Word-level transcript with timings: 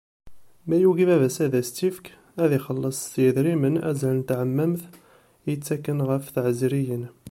Ma 0.67 0.75
yugi 0.81 1.05
baba-s 1.09 1.37
ad 1.45 1.53
s-tt-ifk, 1.67 2.05
ad 2.43 2.51
ixelleṣ 2.57 2.97
s 3.11 3.13
yidrimen 3.21 3.75
azal 3.89 4.15
n 4.17 4.21
teɛmamt 4.27 4.83
i 5.51 5.53
ttaken 5.57 5.99
ɣef 6.09 6.25
tɛezriyin. 6.35 7.03